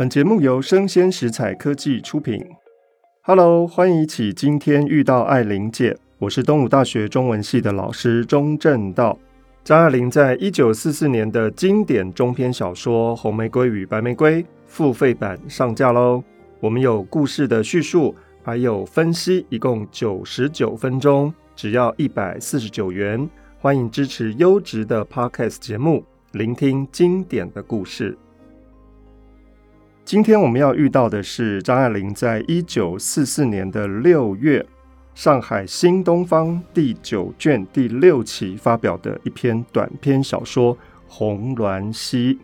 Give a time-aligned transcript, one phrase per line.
[0.00, 2.42] 本节目由生鲜食材科技出品。
[3.22, 9.18] Hello，欢迎一起今天遇到爱玲姐，我是东吴大学中文系的老师钟正道。
[9.62, 16.24] 张爱玲在一九四四年的经典中篇小说《红玫瑰与白玫瑰》付费版上架喽。
[16.60, 23.28] 我们有故事的叙述，还有分析，一共九十九分钟，只要一百四十九元。
[23.58, 28.16] 欢迎支持优质的 Podcast 节目，聆听经典的故事。
[30.10, 34.66] 今天我们要遇到的是张爱玲在一九四四年的六月，
[35.14, 40.74] 上海新东方第九卷第六期发表的一篇短篇小说
[41.06, 42.34] 《红鸾溪》。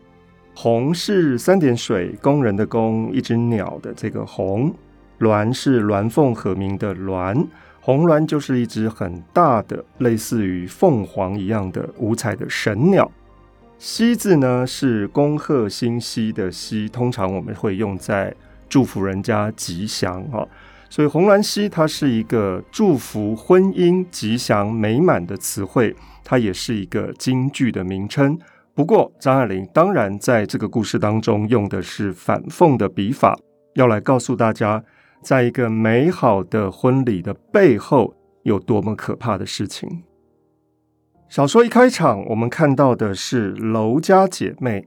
[0.55, 4.71] 红是三点水工人的工，一只鸟的这个红；
[5.19, 7.45] 鸾是鸾凤和鸣的鸾。
[7.80, 13.10] 红鸾就是一只很大的，类似于凤凰一样的五彩的神鸟。
[13.79, 18.35] 溪字呢是恭贺新禧的禧，通常我们会用在
[18.69, 20.47] 祝福人家吉祥哈，
[20.89, 28.38] 所以红鸾溪它是一个祝福婚姻吉祥美满的词汇，它也是一个京剧的名称。
[28.74, 33.38] 不过张爱玲当然在这个故事当中用的是反讽的笔法，
[33.74, 34.83] 要来告诉大家，
[35.23, 40.02] 在一个美好的婚礼的背后有多么可怕的事情。
[41.29, 44.87] 小说一开场，我们看到的是楼家姐妹。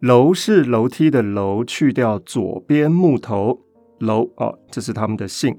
[0.00, 3.60] 楼是楼梯的楼，去掉左边木头，
[4.00, 5.56] 楼哦，这是他们的姓。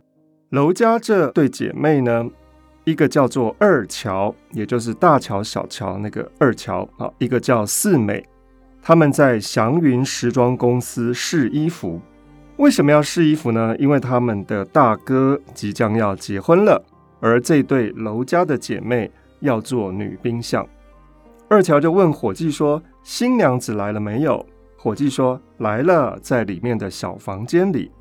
[0.50, 2.30] 楼家这对姐妹呢，
[2.84, 8.23] 一个叫做二乔，也就是大乔小乔那个二乔啊，一个叫四美。
[8.81, 12.00] 他们在祥云时装公司试衣服。
[12.58, 13.75] 为什么要试衣服呢？
[13.80, 16.86] 因为他们的大哥即将要结婚了，
[17.19, 19.09] 而这对楼家的姐妹。
[19.39, 20.67] 要做女宾相，
[21.47, 27.91] 二乔就问伙计说：“新娘子来了没有？”伙计说：“来了，在里面的小房间里。”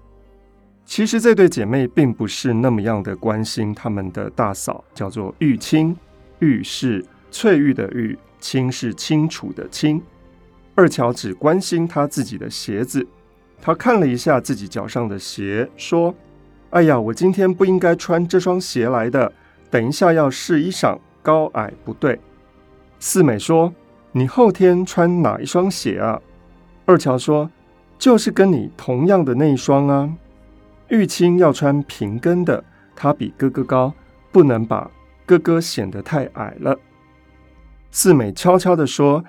[0.85, 5.97] 其实这对姐妹并不是那么样的关心他们的大嫂，叫做玉清。
[6.39, 10.01] 玉是翠玉的玉，清是清楚的清。
[10.75, 13.05] 二乔只关心她自己的鞋子，
[13.61, 16.15] 她看了一下自己脚上的鞋，说
[16.71, 19.33] ：“哎呀，我今天不应该穿这双鞋来的，
[19.71, 22.21] 等一下要试衣裳。”高矮不对，
[23.01, 23.75] 四美说
[24.15, 26.23] ：“你后天穿哪一双鞋啊？”
[26.87, 27.51] 二乔说
[27.99, 30.17] ：“就是跟你同样的那一双啊。”
[30.89, 32.63] 玉清要穿平跟的，
[32.95, 33.93] 她比哥哥高，
[34.31, 34.89] 不能把
[35.27, 36.79] 哥哥显得太矮了。
[37.91, 39.25] 四美悄悄地说：“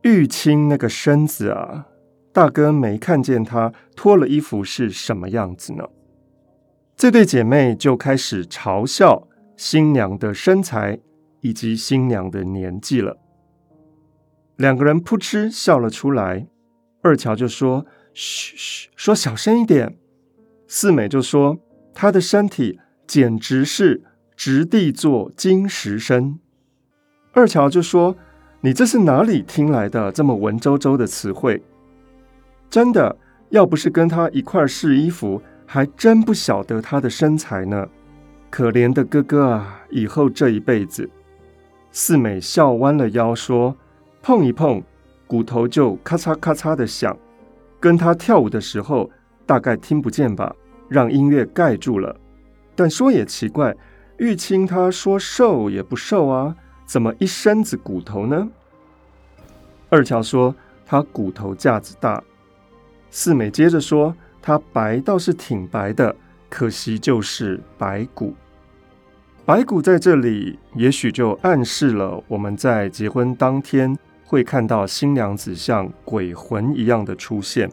[0.00, 1.84] 玉清那个身子啊，
[2.32, 5.84] 大哥没看见她脱了衣服是什么样子呢？”
[6.96, 10.98] 这对姐妹就开始嘲笑新娘的身材。
[11.42, 13.18] 以及新娘的年纪了，
[14.56, 16.46] 两个人扑哧笑了出来。
[17.02, 19.98] 二乔就说：“嘘嘘，说小声一点。”
[20.68, 21.58] 四美就说
[21.92, 24.04] ：“她的身体简直是
[24.36, 26.38] 直地做金石身。”
[27.34, 28.16] 二乔就说
[28.62, 31.60] ：“你这是哪里听来的这么文绉绉的词汇？
[32.70, 33.18] 真的，
[33.50, 37.88] 要不是跟她一块试衣服，还真不晓得她的身材呢。
[38.48, 41.10] 可怜的哥哥啊，以后这一辈子。”
[41.94, 43.76] 四美笑弯了腰说
[44.22, 44.82] ：“碰一碰，
[45.26, 47.14] 骨头就咔嚓咔嚓的响。
[47.78, 49.10] 跟他跳舞的时候，
[49.44, 50.56] 大概听不见吧，
[50.88, 52.16] 让音乐盖住了。
[52.74, 53.76] 但说也奇怪，
[54.16, 58.48] 玉清他说瘦也不瘦啊，怎么一身子骨头呢？”
[59.90, 60.54] 二乔说
[60.86, 62.24] ：“他骨头架子大。”
[63.10, 66.16] 四美接着说：“他白倒是挺白的，
[66.48, 68.34] 可惜就是白骨。”
[69.44, 77.68] 白骨在这里，也许就暗示了我们在结婚当天会看到新娘子像鬼魂一样的出现。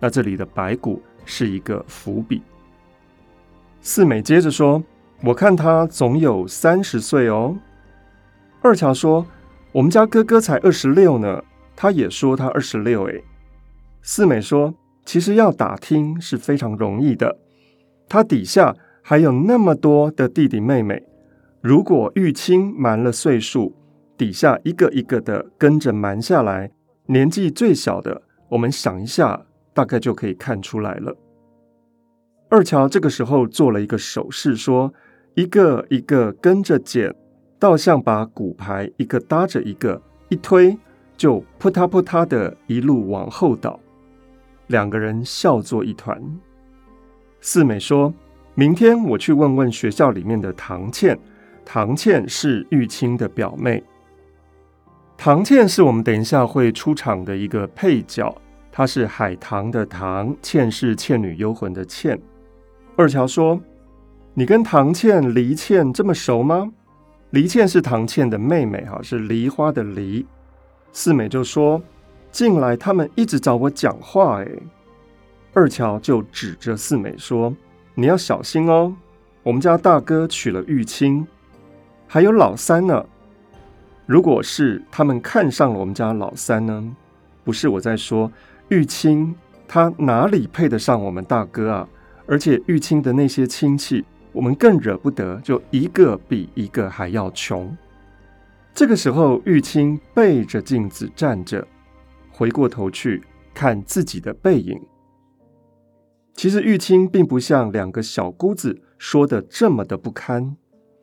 [0.00, 2.42] 那这里的白骨是一个伏笔。
[3.80, 4.82] 四美接着说
[5.22, 7.56] ：“我看他总有三十岁哦。”
[8.60, 9.24] 二乔说
[9.70, 11.40] ：“我们家哥哥才二十六呢。”
[11.76, 13.08] 他也说他二十六。
[13.08, 13.14] 哎，
[14.02, 14.74] 四美说
[15.06, 17.38] ：“其实要打听是非常容易的，
[18.08, 21.00] 他底下还有那么多的弟弟妹妹。”
[21.62, 23.72] 如果玉清瞒了岁数，
[24.18, 26.68] 底下一个一个的跟着瞒下来，
[27.06, 31.16] 年纪最小的，我们想一下，大概就可以看出来了。
[32.48, 34.92] 二乔这个时候做了一个手势，说
[35.34, 37.14] ：“一个一个跟着捡，
[37.60, 40.76] 倒像把骨牌一个搭着一个，一推
[41.16, 43.78] 就扑嗒扑嗒的一路往后倒。”
[44.66, 46.20] 两个人笑作一团。
[47.40, 48.12] 四美说
[48.56, 51.16] ：“明天我去问问学校里面的唐倩。”
[51.64, 53.82] 唐倩是玉清的表妹。
[55.16, 58.34] 唐倩是我们等一下会出场的一个配角，
[58.72, 62.20] 她是海棠的棠，倩是倩女幽魂的倩。
[62.96, 63.60] 二乔说
[64.34, 66.72] ：“你跟唐倩、黎倩这么熟吗？”
[67.30, 70.26] 黎倩是唐倩的妹妹，哈，是梨花的梨。
[70.92, 71.80] 四美就说
[72.30, 74.48] ：“近来他们一直找我讲话，哎。”
[75.54, 77.54] 二乔就指着四美说
[77.94, 78.94] ：“你要小心哦，
[79.42, 81.26] 我们家大哥娶了玉清，
[82.12, 83.02] 还有老三呢。
[84.04, 86.94] 如果是他们看上了我们家老三呢？
[87.42, 88.30] 不是我在说。”
[88.68, 89.34] 玉清
[89.66, 91.88] 他哪里配得上我们大哥啊？
[92.26, 97.74] 而且玉清的那些亲戚，我们更惹不得，就一个比一个还要穷。
[98.74, 101.66] 这个时候，玉清背着镜子站着，
[102.30, 103.22] 回过头去
[103.54, 104.78] 看自己的背影。
[106.34, 110.56] 其实玉清并不像两个小姑子说的这么的不堪，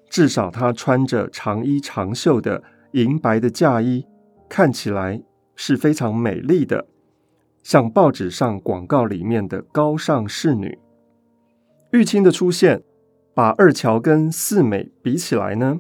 [0.10, 2.64] 至少她穿着长衣长袖的
[2.94, 4.06] 银白的嫁衣，
[4.50, 5.22] 看起来
[5.56, 6.88] 是非常美丽的。
[7.62, 10.80] 像报纸上广告里面的高尚侍女，
[11.92, 12.82] 玉清的出现，
[13.34, 15.80] 把二乔跟四美比起来呢，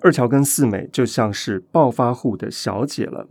[0.00, 3.28] 二乔跟四美就像是暴发户的小姐了。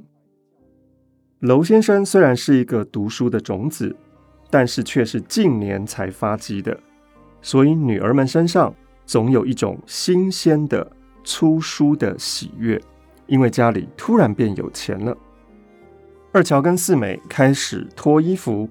[1.39, 3.95] 楼先生虽然是一个读书的种子，
[4.51, 6.79] 但是却是近年才发迹的，
[7.41, 8.73] 所以女儿们身上
[9.05, 10.89] 总有一种新鲜的
[11.23, 12.81] 粗书的喜悦，
[13.27, 15.15] 因为家里突然变有钱了。
[16.31, 18.69] 二乔跟四美开始脱衣服，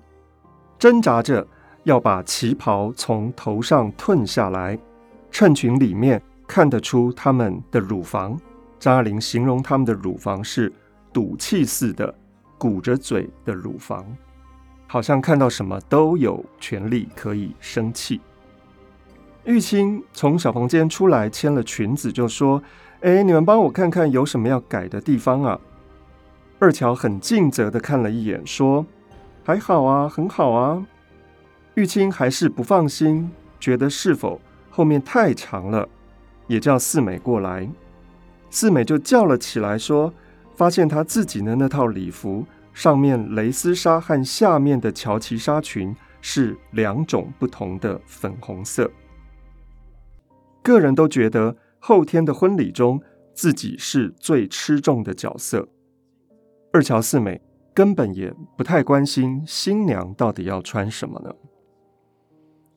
[0.79, 1.47] 挣扎着
[1.85, 4.79] 要把旗袍从头上褪下来，
[5.31, 8.39] 衬裙里面看得出他们的乳房。
[8.79, 10.73] 张爱玲形容他们的乳房是
[11.13, 12.15] 赌气似的，
[12.57, 14.07] 鼓着嘴的乳房，
[14.87, 18.21] 好像看到什么都有权利可以生气。
[19.45, 22.63] 玉清从小房间出来，牵了裙子就说
[23.01, 25.59] ：“哎，你们帮我看看有什么要改的地方啊？”
[26.61, 28.85] 二乔很尽责的看了一眼，说
[29.43, 30.87] ：“还好啊，很好啊。”
[31.75, 34.39] 玉清还是不放心，觉得是否
[34.69, 35.89] 后面太长了，
[36.47, 37.67] 也叫四美过来。
[38.51, 40.13] 四美就叫了起来，说
[40.55, 42.45] ：“发现她自己的那套礼服
[42.75, 48.91] 上面蕾丝纱和下面的乔其纱裙是两种不同的粉红色。”
[50.63, 53.03] 个人都觉得后天的婚礼中
[53.33, 55.69] 自己是最吃重的角色。
[56.73, 57.41] 二乔四美
[57.75, 61.35] 根本也不太关心新娘到底要穿什么呢。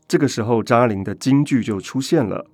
[0.08, 2.46] 这个时候，张爱玲的金句就出现了。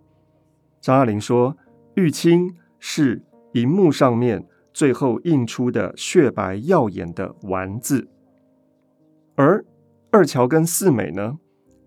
[0.81, 1.57] 张爱玲说
[1.95, 3.21] ：“玉清是
[3.53, 8.07] 银幕上面最后映出的雪白耀眼的丸子，
[9.35, 9.65] 而
[10.09, 11.37] 二乔跟四美呢，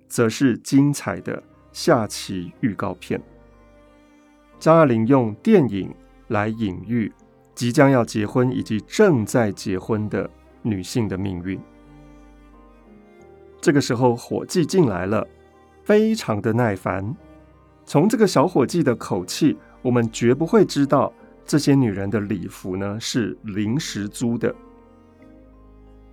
[0.08, 1.42] 则是精彩的
[1.72, 3.20] 下棋预告片。”
[4.62, 5.92] 张爱玲用电影
[6.28, 7.12] 来隐喻。
[7.52, 10.28] 即将要结婚以及正在结婚的
[10.62, 11.60] 女性的命运。
[13.60, 15.26] 这个时候，伙计进来了，
[15.82, 17.14] 非常的耐烦。
[17.84, 21.12] 从这个小伙计的口气，我们绝不会知道
[21.44, 24.54] 这些女人的礼服呢是临时租的，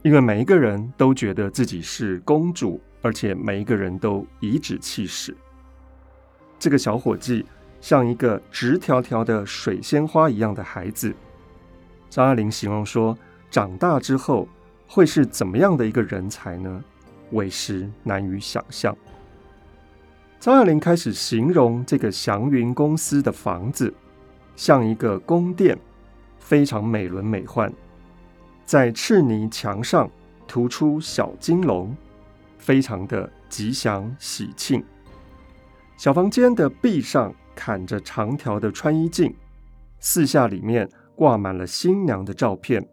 [0.02, 5.38] 因为每一个人都觉得自己是公主，而且每一个人都颐指气使。
[6.58, 7.46] 这个小伙计
[7.82, 11.14] 像一个直条条的水仙花一样的孩子。
[12.10, 13.18] 张爱玲形容说
[13.52, 14.48] ：“长大之后
[14.88, 16.84] 会是怎么样的一个人才呢？
[17.32, 18.96] 为时难以想象。”
[20.40, 23.94] 张爱玲开始形容这个祥云公司的房子
[24.56, 25.78] 像一个宫殿，
[26.40, 27.72] 非常美轮美奂，
[28.66, 30.10] 在赤泥墙上
[30.48, 31.96] 突出小金龙，
[32.58, 34.84] 非常的吉祥喜庆。
[35.98, 39.36] 小房间的壁上砍着长条的穿衣镜，
[40.00, 40.90] 四下里面。
[41.20, 42.88] 挂满了新娘的照片，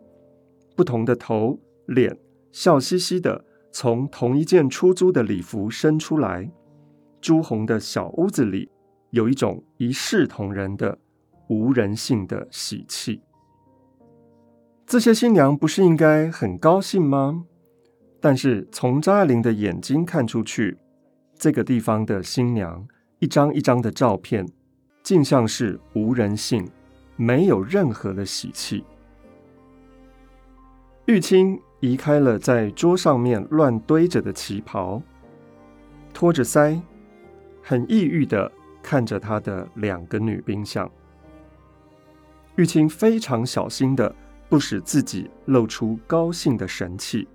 [0.75, 1.57] 不同的头
[1.87, 2.19] 脸，
[2.51, 6.51] 笑嘻嘻的从同一件出租的礼服伸出来。
[7.21, 8.69] 朱红的小屋子里
[9.11, 10.99] 有一种一视同仁的
[11.49, 13.23] 无人性的喜气。
[14.85, 17.45] 这些新娘不是应该很高兴吗？
[18.21, 20.79] 但是从张爱玲的眼睛看出去，
[21.39, 22.85] 这个地方的新娘
[23.27, 24.47] 一张一张的照片，
[25.03, 26.65] 竟像是无人性。
[27.17, 28.85] 没有任何的喜气。
[31.07, 35.03] 玉清移开了在桌上面乱堆着的旗袍，
[36.15, 36.81] 托着腮，
[37.63, 40.89] 很抑郁的看着他的两个女宾相。
[42.55, 44.15] 玉清非常小心的
[44.49, 47.27] 不使自己露出高兴的神气，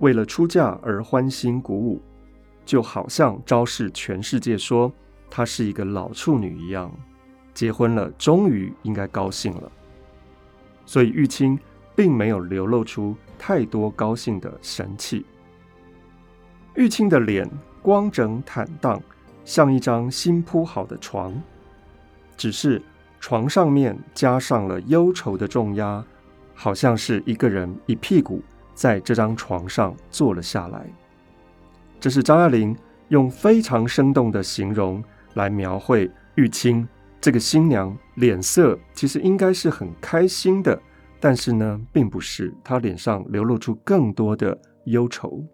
[0.00, 2.02] 为了出嫁而欢欣鼓舞，
[2.64, 4.90] 就好像昭示全世界说
[5.30, 6.90] 她是一个老处女一样。
[7.54, 9.70] 结婚了，终于应该高兴了。
[10.86, 11.58] 所以玉清
[11.94, 15.26] 并没有流露出太多高兴的神气。
[16.74, 17.48] 玉清的脸
[17.82, 19.00] 光整坦荡，
[19.44, 21.34] 像一张新铺好的床，
[22.36, 22.80] 只是
[23.18, 26.02] 床上面加上了忧愁的重压，
[26.54, 28.40] 好像是一个人一屁股
[28.74, 30.86] 在这张床上坐了下来。
[31.98, 32.74] 这是张爱玲
[33.08, 35.02] 用非常生动的形容
[35.34, 36.86] 来描绘玉清
[37.20, 40.80] 这个新娘脸色，其实应该是很开心的，
[41.18, 45.44] 但是呢，并不是，她脸上流露出更多的忧愁。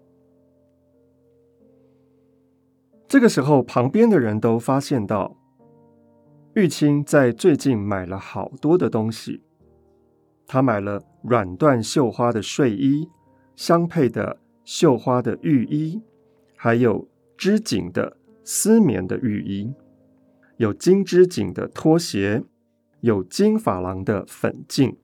[3.08, 5.36] 这个时候，旁边的人都发现到，
[6.54, 9.42] 玉清在最近买了好多的东西，
[10.46, 13.08] 她买了软缎绣花的睡衣，
[13.54, 16.02] 相配的绣花的浴衣。
[16.58, 17.06] 还有
[17.36, 18.16] 织锦的
[18.48, 19.74] 丝绵的浴衣，
[20.58, 22.44] 有金织锦的拖鞋，
[23.00, 24.96] 有金珐琅的粉镜，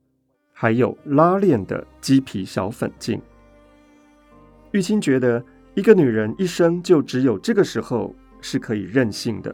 [0.52, 3.20] 还有拉链的鸡皮小粉镜。
[4.70, 5.44] 玉清觉得，
[5.74, 9.52] 一个女人一生就只有这个时候是可以任性的，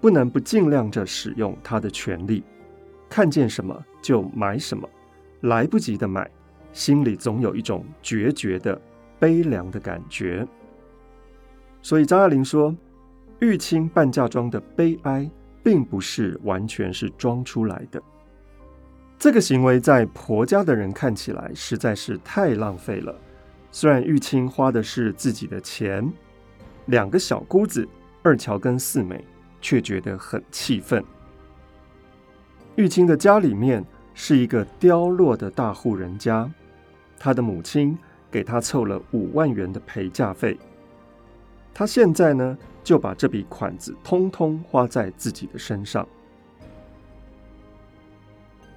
[0.00, 2.42] 不能不尽量着使用她的权利，
[3.10, 4.88] 看见什么就买什么，
[5.42, 6.30] 来不及的买，
[6.72, 8.80] 心里总有一种决绝的
[9.18, 10.48] 悲凉的感觉。
[11.82, 12.74] 所以张爱玲说，
[13.44, 15.30] 玉清办嫁妆的悲哀，
[15.62, 18.02] 并不是完全是装出来的。
[19.18, 23.14] 这个行为在婆家的人看起来实在是太浪费了。
[23.70, 26.10] 虽然玉清花的是自己的钱，
[26.86, 27.86] 两个小姑子
[28.22, 29.22] 二乔跟四美
[29.60, 31.04] 却觉得很气愤。
[32.76, 33.84] 玉清的家里面
[34.14, 36.50] 是一个凋落的大户人家，
[37.18, 37.96] 她的母亲
[38.30, 40.58] 给她凑了五万元的陪嫁费。
[41.74, 46.06] 他现在呢，就把这笔款子通通花在自己的身上。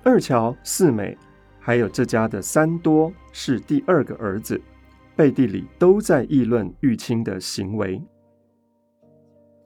[0.03, 1.15] 二乔、四美，
[1.59, 4.59] 还有这家的三多，是第二个儿子，
[5.15, 8.01] 背地里都在议论玉清的行为。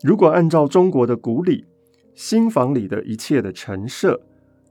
[0.03, 1.65] 如果按照中国的古礼，
[2.15, 4.19] 新房里的一切的陈设，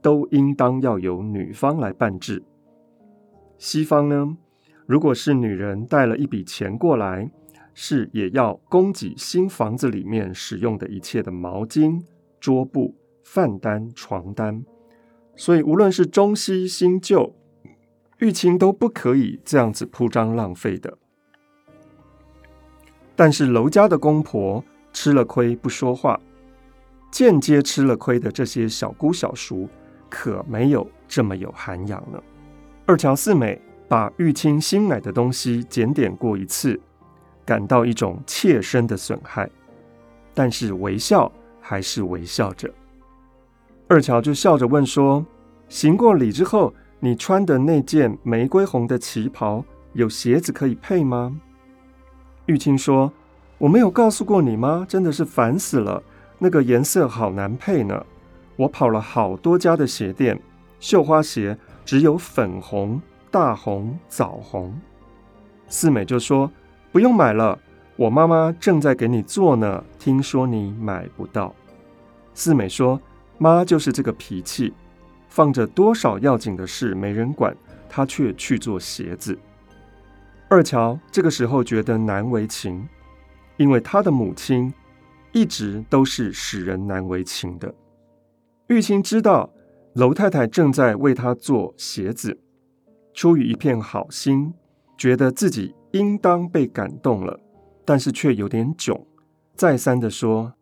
[0.01, 2.43] 都应当要由女方来办制。
[3.57, 4.37] 西方呢，
[4.85, 7.31] 如果是女人带了一笔钱过来，
[7.73, 12.01] 是也要供给新房子里面使用的一切的毛巾、
[12.39, 14.63] 桌布、饭单、床单，
[15.35, 17.33] 所以无论是中西新旧，
[18.19, 20.97] 玉清都不可以这样子铺张浪费的。
[23.15, 26.19] 但是楼家的公婆吃了亏不说话，
[27.11, 29.69] 间接吃了亏的这些小姑小叔
[30.09, 32.21] 可没有这么有涵养呢。
[32.85, 36.79] 二乔四美把玉清新买的东西检点过一次。
[37.51, 39.49] 感到一种切身的损害，
[40.33, 41.29] 但是微笑
[41.59, 42.73] 还是微笑着。
[43.89, 45.25] 二乔就笑着问说
[45.67, 51.41] ：“行过礼之后，你穿的那件玫瑰红的旗袍，有鞋子可以配吗？”
[52.47, 53.11] 玉清说
[53.59, 54.85] ：“我没有告诉过你吗？
[54.87, 56.01] 真的是烦死了，
[56.39, 58.05] 那个颜色好难配呢。
[58.55, 60.41] 我跑了好多家的鞋店，
[60.79, 64.73] 绣花鞋只有粉红、大红、枣红。”
[65.67, 66.49] 四美就说。
[66.91, 67.57] 不用买了，
[67.95, 69.83] 我妈妈正在给你做呢。
[69.97, 71.55] 听说你买不到。
[72.33, 72.99] 四美说
[73.39, 74.73] ：“妈就是这个脾气，
[75.29, 77.55] 放着多少要紧的事没人管，
[77.87, 79.37] 她却去做鞋子。”
[80.49, 82.85] 二乔这个时候觉得难为情，
[83.55, 84.73] 因为他的母亲
[85.31, 87.73] 一直都是使人难为情的。
[88.67, 89.49] 玉清知道
[89.93, 92.37] 娄太太正在为他做鞋子，
[93.13, 94.53] 出于一片好心，
[94.97, 95.73] 觉得自己。
[95.91, 97.39] 应当被感动了，
[97.85, 98.99] 但是却有点窘，
[99.55, 100.53] 再三的说：“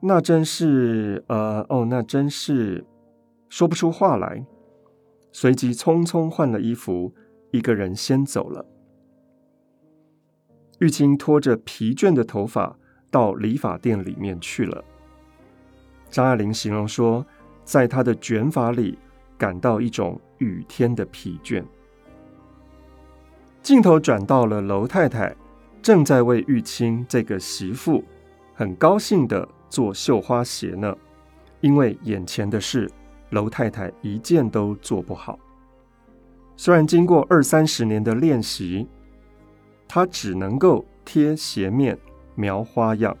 [0.00, 1.24] 那真是……
[1.28, 2.84] 呃，哦，那真是……”
[3.48, 4.44] 说不出话来，
[5.32, 7.14] 随即匆匆换了衣服，
[7.52, 8.64] 一个人先走了。
[10.80, 12.76] 玉清拖着疲倦的头发
[13.10, 14.84] 到理发店里面去了。
[16.10, 17.24] 张爱玲形容说，
[17.64, 18.98] 在她的卷发里
[19.38, 21.64] 感到一种雨天的疲倦。
[23.66, 25.34] 镜头转到了娄太太，
[25.82, 28.04] 正在为玉清这个媳妇
[28.54, 30.96] 很高兴的做绣花鞋呢。
[31.62, 32.88] 因为眼前的事，
[33.30, 35.36] 娄太太一件都做不好。
[36.56, 38.86] 虽然经过二三十年的练习，
[39.88, 41.98] 她只能够贴鞋面、
[42.36, 43.16] 描花样，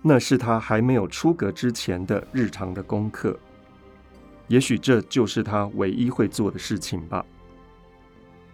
[0.00, 3.38] 那是她还没有出阁之前的日常的功课。
[4.48, 7.22] 也许这就是她唯一会做的事情吧。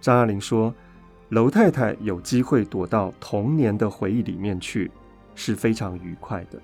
[0.01, 0.75] 张爱玲说。
[1.33, 4.91] 娄太太有机会躲到童年的回忆里面去，
[5.35, 6.61] 是非常愉快的。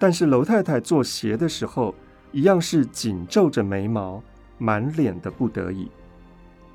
[0.00, 1.94] 但是娄太太做鞋的时候，
[2.32, 4.20] 一样是紧皱着眉毛，
[4.58, 5.88] 满脸的不得已。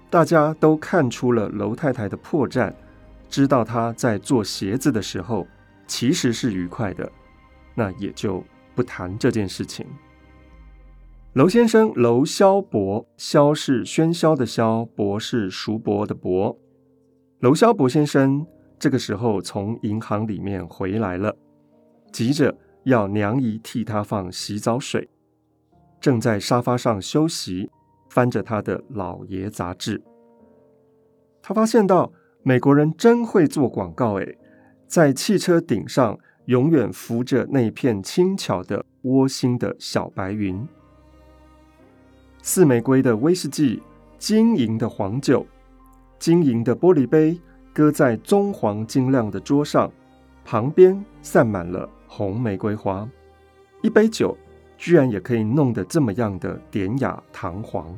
[0.10, 2.74] 大家都看出了楼太太的破绽，
[3.30, 5.46] 知道她在做鞋子的时候
[5.88, 7.12] 其实是愉快的，
[7.76, 8.42] 那也就
[8.74, 9.86] 不谈这件事情。
[11.34, 16.56] 楼先生楼萧伯，萧是喧嚣的萧，伯是叔伯的伯。
[17.40, 18.46] 楼萧伯先生
[18.78, 21.36] 这个时候从银行里面回来了，
[22.12, 25.10] 急着要娘姨替他放洗澡水，
[26.00, 27.72] 正在沙发上休息，
[28.10, 30.04] 翻着他的老爷杂志。
[31.42, 32.14] 他发现到
[32.44, 34.38] 美国人真会做广告诶，
[34.86, 40.68] 在汽车顶上永远浮着那片轻巧的窝心的小白云。
[42.46, 43.82] 四玫瑰的威士忌，
[44.18, 45.48] 金银的黄酒，
[46.20, 47.40] 晶莹的玻璃杯
[47.72, 49.90] 搁在棕黄晶亮的桌上，
[50.44, 53.10] 旁边散满了红玫瑰花。
[53.82, 54.38] 一杯酒
[54.78, 57.98] 居然也可以弄得这么样的典雅堂皇。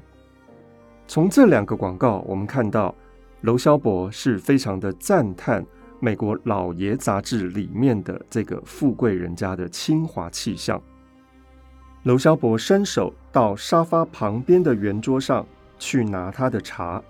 [1.07, 2.93] 从这两个广告，我们看到
[3.41, 5.65] 楼萧伯是非常的赞叹
[5.99, 10.79] 美国老爷杂志里面的这个富贵人家的清华气象。
[12.03, 15.45] 楼萧伯伸手到沙发旁边的圆桌上
[15.77, 17.03] 去拿他的茶，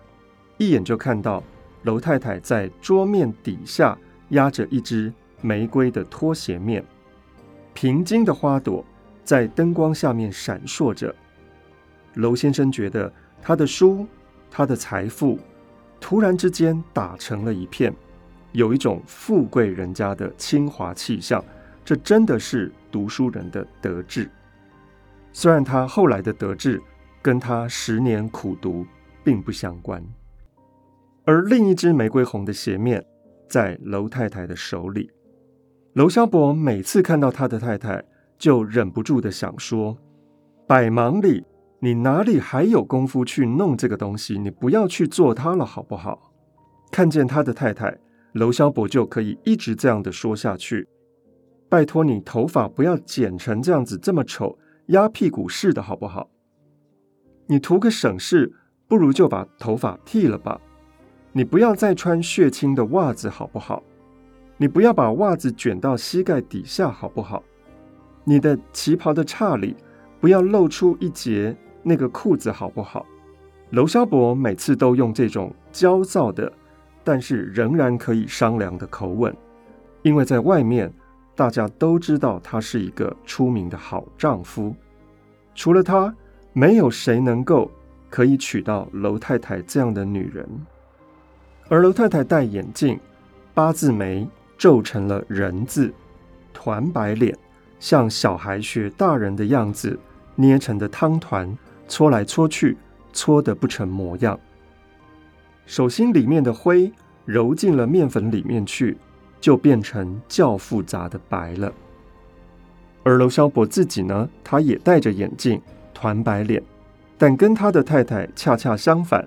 [0.57, 1.43] 一眼就看到
[1.83, 3.95] 楼太太在桌面底下
[4.29, 6.83] 压着一只玫瑰的拖鞋面，
[7.75, 8.83] 平金的花朵
[9.23, 11.13] 在灯光下面闪烁着。
[12.15, 14.07] 楼先生觉得他的书、
[14.49, 15.37] 他的财富
[15.99, 17.93] 突然之间打成了一片，
[18.51, 21.45] 有一种富贵人家的清华气象，
[21.83, 24.27] 这真的是读书人的德智。
[25.37, 26.81] 虽然他后来的得志
[27.21, 28.85] 跟他十年苦读
[29.21, 30.01] 并不相关，
[31.25, 33.05] 而另一只玫瑰红的鞋面
[33.49, 35.11] 在楼太太的手里。
[35.91, 38.01] 楼萧伯每次看到他的太太，
[38.37, 39.97] 就忍不住的想说
[40.65, 41.43] ：“百忙里，
[41.79, 44.39] 你哪里还有功夫去弄这个东西？
[44.39, 46.31] 你不要去做它了，好不好？”
[46.89, 47.97] 看见他的太太，
[48.31, 50.87] 楼萧伯就可以一直这样的说下去
[51.67, 56.29] ：“拜托你头发不要剪成这样子，这么丑。”压屁股似的，好不好？
[57.47, 58.53] 你图个省事，
[58.87, 60.61] 不如就把头发剃了吧。
[61.31, 63.81] 你不要再穿血青的袜子，好不好？
[64.57, 67.43] 你不要把袜子卷到膝盖底下，好不好？
[68.23, 69.75] 你的旗袍的叉里
[70.19, 73.05] 不要露出一截那个裤子，好不好？
[73.71, 76.51] 楼萧伯每次都用这种焦躁的，
[77.03, 79.35] 但是仍然可以商量的口吻，
[80.03, 80.93] 因为在外面。
[81.35, 84.73] 大家都知道他是一个出名的好丈夫，
[85.53, 86.15] 除了他，
[86.53, 87.69] 没有谁能够
[88.09, 90.47] 可以娶到楼太太这样的女人。
[91.67, 92.97] 而楼太太戴眼镜，
[93.53, 94.25] 八字眉
[94.57, 95.93] 皱成了人字，
[96.53, 97.37] 团白脸，
[97.79, 99.99] 像小孩学大人的样子，
[100.35, 102.77] 捏成的汤团，搓来搓去，
[103.11, 104.39] 搓得不成模样。
[105.65, 106.89] 手心里面的灰
[107.25, 108.95] 揉进了面粉里面去。
[109.45, 111.71] 就变成较复杂的白了。
[113.03, 115.61] 而楼萧伯自己呢，他也戴着眼镜，
[115.93, 116.63] 团白脸，
[117.15, 119.23] 但跟他的太太恰恰相反。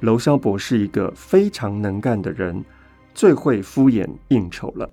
[0.00, 2.64] 楼萧伯是一个非常能干的人，
[3.12, 4.88] 最会敷衍应酬了。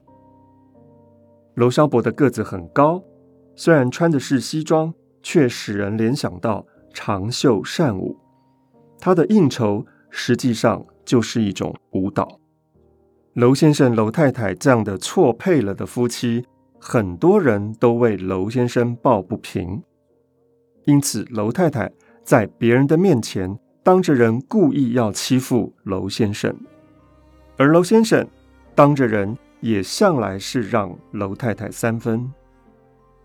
[1.54, 3.02] 楼萧伯的个子很高，
[3.56, 8.18] 虽然穿的是西装，却使人联想到长袖善舞。
[9.00, 12.28] 他的应酬实际上就是一种舞蹈。
[13.38, 16.44] 楼先生、楼太太这样的错配了的夫妻，
[16.80, 19.80] 很多人都为楼先生抱不平，
[20.86, 21.92] 因此楼太太
[22.24, 26.58] 在别人的面前当着人故意要欺负楼先生，
[27.58, 28.28] 而楼先生
[28.74, 32.34] 当着人也向来是让楼太太三分，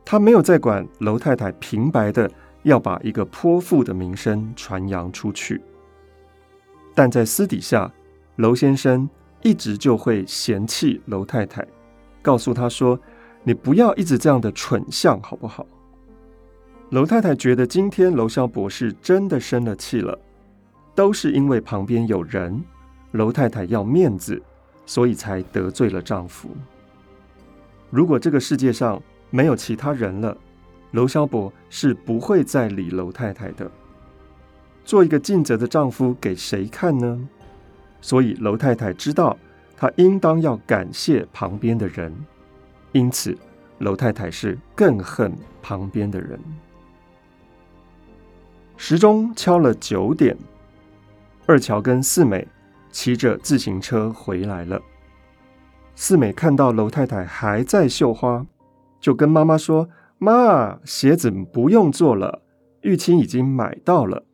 [0.05, 2.31] 他没有再管楼太太平白的
[2.65, 5.63] 要把一个泼妇的名声传扬出去，
[6.95, 7.91] 但在私底下，
[8.37, 9.09] 楼先生。
[9.43, 11.67] 一直就会嫌弃楼太太，
[12.23, 12.99] 告诉她说
[13.43, 15.67] ：“你不要一直这样的蠢相，好不好？”
[16.91, 20.19] 楼太太觉得今天娄萧伯是真的生了气了，
[20.95, 22.63] 都是因为旁边有人，
[23.13, 24.41] 楼太太要面子，
[24.85, 26.51] 所以才得罪了丈夫。
[27.91, 30.37] 如果这个世界上没有其他人了，
[30.93, 33.71] 娄萧博是不会再理楼太太的。
[34.85, 37.29] 做一个尽责的丈夫给谁看呢？
[38.03, 39.39] 所以楼太太知道，
[39.75, 42.15] 她应当要感谢旁边的人，
[42.93, 43.35] 因此
[43.79, 46.39] 楼太太是更恨旁边的人。
[48.77, 50.37] 时钟敲了九点，
[51.47, 52.47] 二乔跟四美
[52.91, 54.83] 骑着自行车回来了。
[55.95, 58.45] 四美看到楼太太还在绣花，
[58.99, 59.89] 就跟妈妈说
[60.19, 62.43] ：“妈，鞋子不用做了，
[62.81, 64.25] 玉清已经买到了。”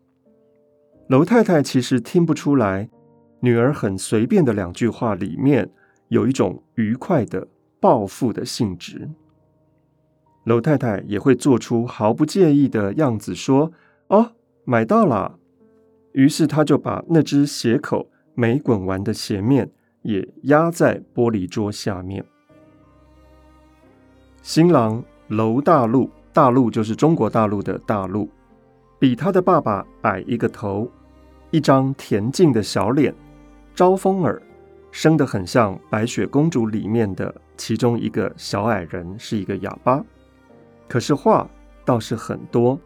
[1.09, 2.89] 楼太太其实听不出来，
[3.41, 5.71] 女儿很随便的两句话里面
[6.09, 7.47] 有一种愉快的
[7.81, 9.09] 报复的性质。
[10.45, 13.71] 楼太太也会做出毫不介意的样子，说
[14.09, 14.33] ：“哦，
[14.65, 15.39] 买到了。”
[16.13, 19.71] 于是她就把那只鞋口没滚完的鞋面
[20.03, 22.25] 也压在玻璃桌下面。
[24.43, 28.29] 新郎楼大陆，大陆就是中国大陆的大陆，
[28.99, 30.91] 比他的爸爸矮一个头。
[31.51, 33.15] 一张恬静的小脸，
[33.79, 34.43] 招风耳，
[34.91, 40.05] 生得很像《白雪公主》里面的其中一个小矮人，是一个哑巴。
[40.89, 41.49] 可是话
[41.85, 42.77] 倒是很多，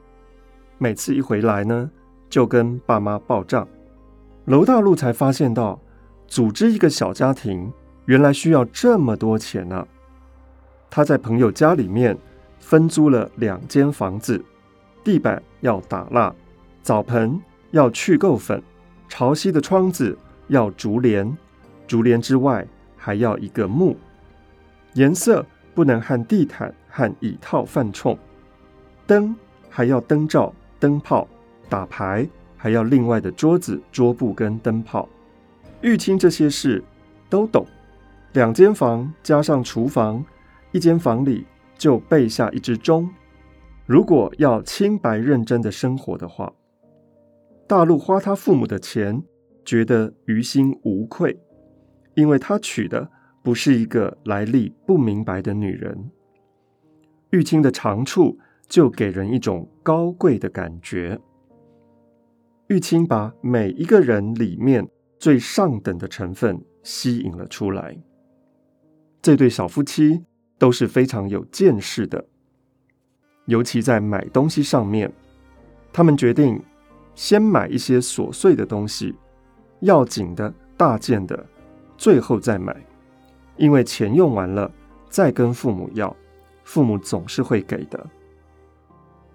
[0.76, 1.90] 每次一回来呢，
[2.28, 3.66] 就跟爸妈报账。
[4.44, 5.80] 楼大禄才发现到，
[6.26, 7.72] 组织一个小家庭，
[8.04, 9.88] 原来需要这么多钱呢、啊。
[10.90, 12.14] 他在朋友家里面
[12.58, 14.44] 分租了两间房子，
[15.02, 16.34] 地板要打蜡，
[16.82, 17.40] 澡盆。
[17.70, 18.62] 要去垢粉，
[19.08, 20.18] 朝西的窗子
[20.52, 21.34] 要竹帘，
[21.86, 23.96] 竹帘之外还要一个木，
[24.92, 28.16] 颜色不能和地毯和椅套犯冲，
[29.06, 29.34] 灯
[29.70, 31.26] 还要灯罩、灯泡，
[31.70, 35.08] 打牌还要另外的桌子、桌布跟灯泡。
[35.80, 36.84] 玉清这些事
[37.30, 37.66] 都懂，
[38.34, 40.22] 两间房加上厨房，
[40.70, 41.46] 一间房里
[41.78, 43.08] 就备下一只钟。
[43.86, 46.52] 如果要清白认真的生活的话。
[47.66, 49.22] 大陆花他父母的钱，
[49.64, 51.38] 觉得于心无愧，
[52.14, 53.10] 因为他娶的
[53.42, 56.10] 不是一个来历不明白的女人。
[57.30, 61.18] 玉清的长处就给人一种高贵的感觉。
[62.68, 67.96] 玉清把每一个人里面最上等的成分吸引了出来。
[69.20, 70.24] 这对小夫妻
[70.58, 72.26] 都是非常有见识的，
[73.46, 75.12] 尤其在买东西上面，
[75.92, 76.62] 他们决定。
[77.14, 79.14] 先买一些琐碎的东西，
[79.82, 81.46] 要紧的大件的，
[81.96, 82.74] 最后再买，
[83.56, 84.68] 因为钱用完了
[85.08, 86.16] 再跟父母要，
[86.64, 88.04] 父母总是会给的。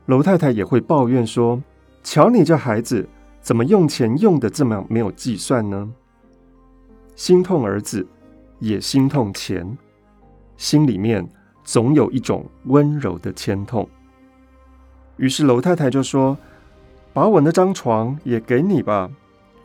[0.07, 1.61] 楼太太也会抱怨说
[2.03, 3.07] ：“瞧你这孩子，
[3.39, 5.89] 怎么用钱用的这么没有计算呢？”
[7.15, 8.05] 心痛儿子，
[8.59, 9.77] 也心痛钱，
[10.57, 11.27] 心里面
[11.63, 13.87] 总有一种温柔的牵痛。
[15.17, 16.37] 于是楼太太就说。
[17.13, 19.09] 把我那张床也给你吧，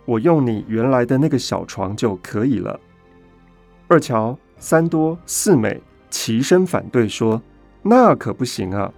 [0.04, 2.78] 我用你原来的那个小床就可以了。
[3.88, 7.40] 二乔、三多、四美齐声反对说
[7.82, 8.92] ：“那可不行啊！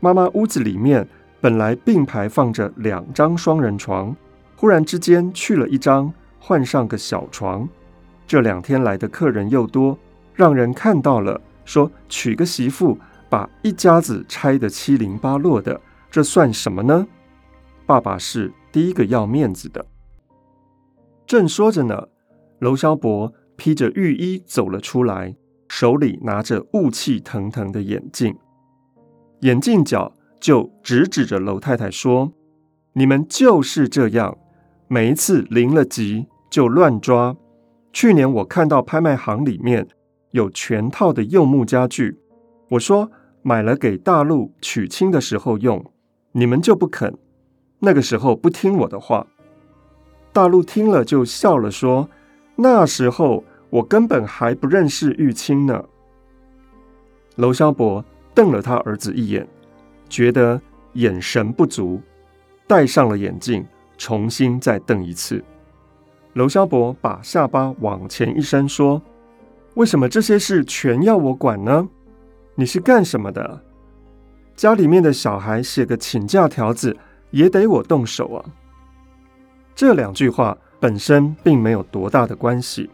[0.00, 1.06] 妈妈屋子里面
[1.40, 4.14] 本来并排放着两张双人床，
[4.56, 7.68] 忽然之间去了一张，换上个小床。
[8.26, 9.98] 这两天来的客人又多，
[10.34, 17.06] 让人看到了，说娶个媳妇把一家子拆得七零八落的，这算什么呢？”
[17.86, 19.84] 爸爸是第一个要面子的。
[21.26, 22.08] 正说着呢，
[22.60, 25.34] 楼萧伯披着浴衣走了出来，
[25.68, 28.36] 手里拿着雾气腾腾的眼镜，
[29.40, 32.32] 眼镜角就直指着楼太太说
[32.94, 34.38] ：“你们就是这样，
[34.86, 37.36] 每一次临了急就乱抓。
[37.92, 39.88] 去年我看到拍卖行里面
[40.30, 42.20] 有全套的柚木家具，
[42.70, 43.10] 我说
[43.42, 45.84] 买了给大陆娶亲的时候用，
[46.32, 47.18] 你们就不肯。”
[47.80, 49.26] 那个时候不听我的话，
[50.36, 52.06] 大陆听了就笑了，说
[52.56, 55.82] ：“那时候我根本还不认识玉清呢。”
[57.36, 59.48] 楼萧伯瞪了他儿子一眼，
[60.10, 60.60] 觉得
[60.92, 62.02] 眼神不足，
[62.66, 63.64] 戴上了眼镜，
[63.96, 65.42] 重新再瞪一次。
[66.34, 69.00] 楼萧伯把下巴往前一伸，说
[69.72, 71.88] ：“为什么这些事全要我管呢？
[72.56, 73.62] 你是干什么的？
[74.54, 76.94] 家里面的小孩写个请假条子。”
[77.32, 78.44] 也得我动手啊！
[79.76, 82.88] 这两句话本身并没有多大的关系，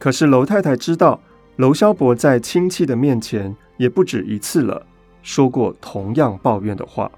[0.00, 1.20] 可是楼太太知道，
[1.56, 4.84] 楼萧伯在亲戚的面前也不止一次了
[5.22, 7.08] 说过同样抱怨的话。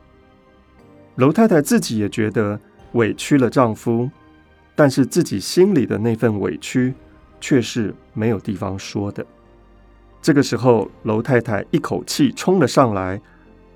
[1.14, 2.60] 楼太太自己也觉得
[2.92, 4.10] 委屈了丈夫，
[4.74, 6.92] 但是自己心里的那份委屈
[7.40, 9.24] 却是没有地方说的。
[10.20, 13.18] 这个时候，楼太太一口气冲了上来，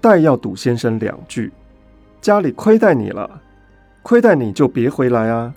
[0.03, 1.51] 带要赌先生两句。
[2.21, 3.41] 家里亏待你了，
[4.03, 5.55] 亏待你就别回来啊！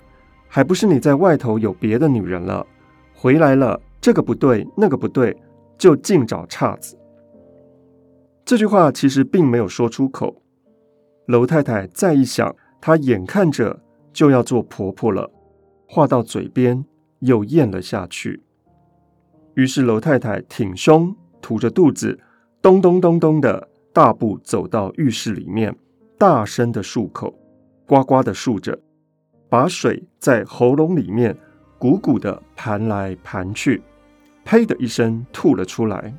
[0.48, 2.66] 还不是你在外头有别的女人了，
[3.14, 5.36] 回来了这个不对那个不对，
[5.76, 6.96] 就净找岔子。
[8.44, 10.42] 这句话其实并没有说出口。
[11.26, 13.80] 楼太太再一想，她眼看着
[14.12, 15.30] 就要做婆婆了，
[15.88, 16.84] 话到嘴边
[17.20, 18.42] 又咽了下去。
[19.54, 22.20] 于是楼太太挺胸，吐着肚子，
[22.60, 25.74] 咚咚咚咚的大步走到浴室里面。
[26.16, 27.34] 大声的漱口，
[27.86, 28.78] 呱呱的漱着，
[29.48, 31.36] 把水在喉咙里面
[31.78, 33.82] 鼓鼓的盘来盘去，
[34.44, 36.14] 呸的一声吐了出来。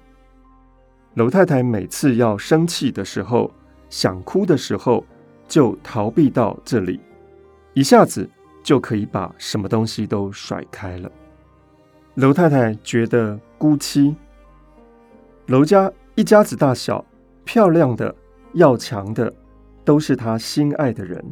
[1.16, 3.52] 楼太太每次要生气的时候，
[3.90, 5.04] 想哭的时候，
[5.48, 7.00] 就逃避到这里，
[7.74, 8.30] 一下子
[8.62, 11.12] 就可以把什么东西都甩开了。
[12.16, 14.14] 楼太太觉得孤凄，
[15.48, 17.04] 楼家一家子大小，
[17.44, 18.14] 漂亮的、
[18.54, 19.34] 要强的，
[19.84, 21.24] 都是她心爱的人，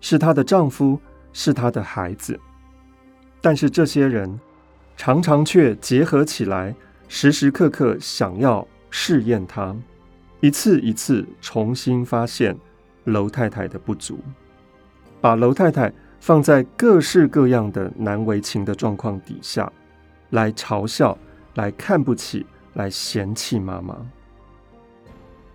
[0.00, 1.00] 是她的丈夫，
[1.32, 2.38] 是她的孩子。
[3.40, 4.38] 但是这些人
[4.96, 6.74] 常常却结合起来，
[7.08, 9.74] 时时刻刻想要试验她，
[10.40, 12.56] 一次一次重新发现。
[13.04, 14.20] 楼太太的不足，
[15.22, 19.72] 把楼太太放在各式各样的难为情的状况底下，
[20.28, 21.16] 来嘲笑、
[21.54, 23.96] 来看不起、来嫌弃妈妈。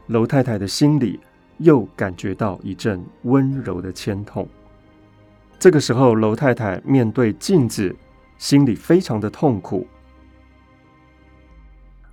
[0.08, 1.19] 楼太太的心里
[1.57, 4.47] 又感觉到一阵温柔的牵痛。
[5.57, 7.95] 这个时候，楼太太面对镜子，
[8.37, 9.87] 心里非常的痛苦。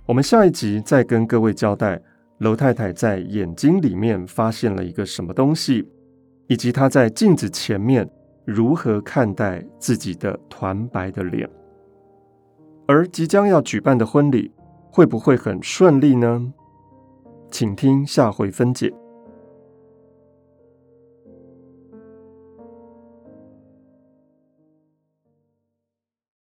[0.05, 2.01] 我们下一集再跟各位交代。
[2.39, 5.87] 楼太太在眼睛里面发现了一个什么东西，
[6.47, 8.09] 以及她在镜子前面
[8.43, 11.49] 如何看待自己的团白的脸，
[12.85, 14.51] 而即将要举办的婚礼
[14.91, 16.53] 会不会很顺利呢？
[17.49, 18.91] 请听下回分解。